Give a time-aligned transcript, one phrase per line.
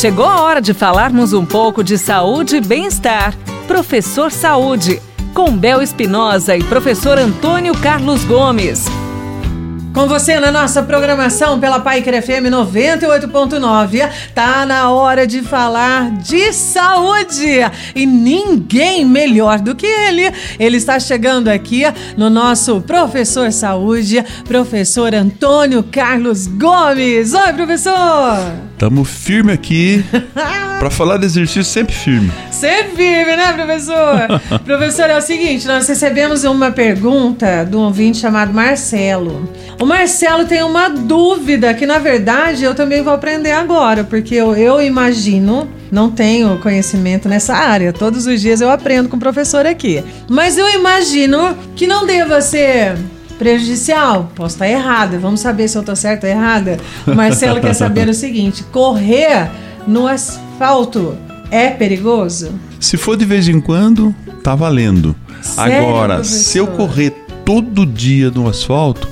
[0.00, 3.36] Chegou a hora de falarmos um pouco de saúde e bem-estar.
[3.68, 4.98] Professor Saúde,
[5.34, 8.86] com Bel Espinosa e professor Antônio Carlos Gomes.
[9.92, 16.50] Com você na nossa programação pela Paiker FM 98.9, tá na hora de falar de
[16.50, 17.58] saúde
[17.94, 20.32] e ninguém melhor do que ele.
[20.58, 21.82] Ele está chegando aqui
[22.16, 27.34] no nosso professor saúde, professor Antônio Carlos Gomes.
[27.34, 28.69] Oi, professor!
[28.80, 30.02] Tamo firme aqui
[30.80, 32.32] para falar de exercício sempre firme.
[32.50, 34.40] Sempre firme, né, professor?
[34.64, 39.46] professor, é o seguinte, nós recebemos uma pergunta de um ouvinte chamado Marcelo.
[39.78, 44.56] O Marcelo tem uma dúvida que, na verdade, eu também vou aprender agora, porque eu,
[44.56, 47.92] eu imagino não tenho conhecimento nessa área.
[47.92, 50.02] Todos os dias eu aprendo com o professor aqui.
[50.26, 52.96] Mas eu imagino que não deva ser
[53.40, 54.30] prejudicial.
[54.34, 56.76] Posso estar errada, vamos saber se eu estou certa ou errada.
[57.06, 59.50] O Marcelo quer saber o seguinte: correr
[59.88, 61.16] no asfalto
[61.50, 62.52] é perigoso?
[62.78, 65.16] Se for de vez em quando, tá valendo.
[65.40, 66.38] Sério, Agora, professor?
[66.38, 67.10] se eu correr
[67.42, 69.08] todo dia no asfalto,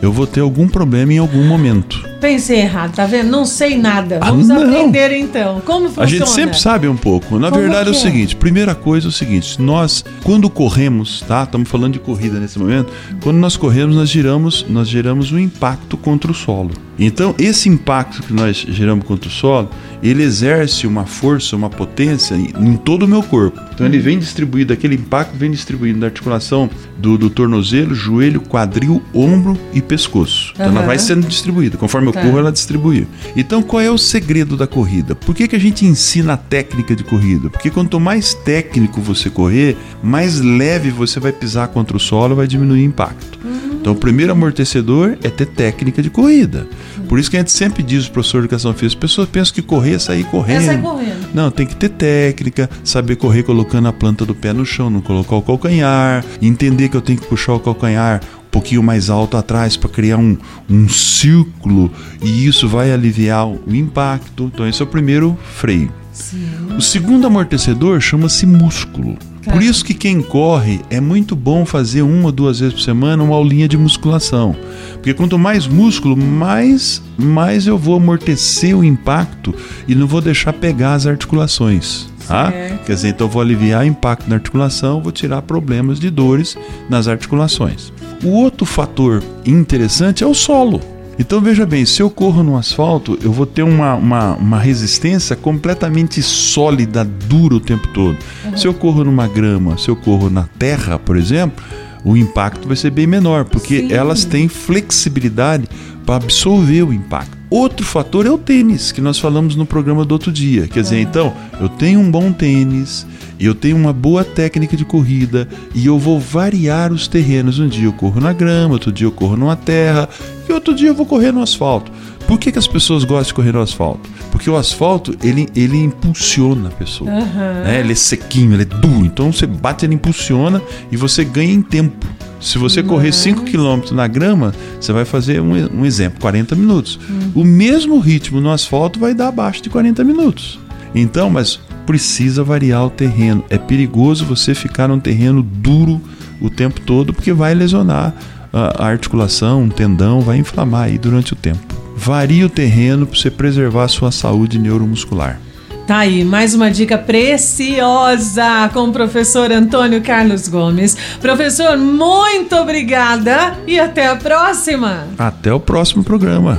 [0.00, 2.08] eu vou ter algum problema em algum momento.
[2.20, 3.30] Pensei errado, tá vendo?
[3.30, 4.18] Não sei nada.
[4.22, 5.60] Ah, Vamos ah, aprender então.
[5.64, 6.06] Como funciona?
[6.06, 7.38] A gente sempre sabe um pouco.
[7.38, 7.92] Na Como verdade é?
[7.92, 11.42] é o seguinte: primeira coisa é o seguinte, nós, quando corremos, tá?
[11.44, 12.92] Estamos falando de corrida nesse momento.
[13.22, 16.70] Quando nós corremos, nós giramos, nós geramos um impacto contra o solo.
[16.98, 19.68] Então, esse impacto que nós geramos contra o solo,
[20.02, 23.60] ele exerce uma força, uma potência em todo o meu corpo.
[23.74, 29.02] Então, ele vem distribuído, aquele impacto vem distribuído na articulação do, do tornozelo, joelho, quadril,
[29.14, 30.52] ombro e pescoço.
[30.54, 30.78] Então, uhum.
[30.78, 31.76] ela vai sendo distribuída.
[31.76, 32.22] Conforme eu tá.
[32.22, 33.06] corro, ela distribui.
[33.36, 35.14] Então, qual é o segredo da corrida?
[35.14, 37.50] Por que, que a gente ensina a técnica de corrida?
[37.50, 42.46] Porque quanto mais técnico você correr, mais leve você vai pisar contra o solo, vai
[42.46, 43.38] diminuir o impacto.
[43.44, 43.78] Uhum.
[43.80, 46.66] Então, o primeiro amortecedor é ter técnica de corrida.
[47.08, 49.54] Por isso que a gente sempre diz, o professor de educação física, as pessoas pensam
[49.54, 50.62] que correr é sair correndo.
[50.62, 51.28] É sair correndo.
[51.32, 55.00] Não, tem que ter técnica, saber correr colocando a planta do pé no chão, não
[55.00, 58.20] colocar o calcanhar, entender que eu tenho que puxar o calcanhar
[58.56, 60.34] pouquinho mais alto atrás para criar um,
[60.68, 64.50] um círculo e isso vai aliviar o impacto.
[64.52, 65.92] Então, esse é o primeiro freio.
[66.10, 66.46] Sim.
[66.74, 69.18] O segundo amortecedor chama-se músculo.
[69.44, 73.22] Por isso que quem corre é muito bom fazer uma ou duas vezes por semana
[73.22, 74.56] uma aulinha de musculação.
[74.94, 79.54] Porque quanto mais músculo, mais, mais eu vou amortecer o impacto
[79.86, 82.08] e não vou deixar pegar as articulações.
[82.26, 82.50] Tá?
[82.84, 86.56] Quer dizer, então eu vou aliviar o impacto na articulação, vou tirar problemas de dores
[86.88, 87.92] nas articulações.
[88.24, 90.80] O outro fator interessante é o solo.
[91.18, 95.34] Então veja bem, se eu corro no asfalto, eu vou ter uma, uma, uma resistência
[95.34, 98.18] completamente sólida, dura o tempo todo.
[98.44, 98.56] Uhum.
[98.56, 101.64] Se eu corro numa grama, se eu corro na terra, por exemplo,
[102.06, 103.92] o impacto vai ser bem menor, porque Sim.
[103.92, 105.68] elas têm flexibilidade
[106.06, 107.36] para absorver o impacto.
[107.50, 110.68] Outro fator é o tênis, que nós falamos no programa do outro dia.
[110.68, 113.04] Quer dizer, então, eu tenho um bom tênis,
[113.40, 117.58] eu tenho uma boa técnica de corrida e eu vou variar os terrenos.
[117.58, 120.08] Um dia eu corro na grama, outro dia eu corro numa terra
[120.48, 121.90] e outro dia eu vou correr no asfalto.
[122.26, 124.08] Por que, que as pessoas gostam de correr no asfalto?
[124.32, 127.10] Porque o asfalto ele, ele impulsiona a pessoa.
[127.10, 127.62] Uhum.
[127.64, 127.80] Né?
[127.80, 129.06] Ele é sequinho, ele é duro.
[129.06, 130.60] Então você bate, ele impulsiona
[130.90, 132.06] e você ganha em tempo.
[132.40, 132.86] Se você uhum.
[132.88, 136.98] correr 5 km na grama, você vai fazer um, um exemplo, 40 minutos.
[137.08, 137.42] Uhum.
[137.42, 140.58] O mesmo ritmo no asfalto vai dar abaixo de 40 minutos.
[140.94, 143.44] Então, mas precisa variar o terreno.
[143.48, 146.00] É perigoso você ficar num terreno duro
[146.40, 148.12] o tempo todo, porque vai lesionar
[148.52, 151.75] a articulação, um tendão, vai inflamar aí durante o tempo.
[151.96, 155.40] Varie o terreno para você preservar a sua saúde neuromuscular.
[155.86, 160.96] Tá aí, mais uma dica preciosa com o professor Antônio Carlos Gomes.
[161.20, 165.06] Professor, muito obrigada e até a próxima.
[165.16, 166.58] Até o próximo programa.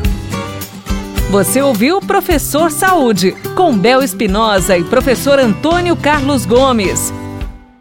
[1.30, 7.14] Você ouviu Professor Saúde, com Bel Espinosa e professor Antônio Carlos Gomes.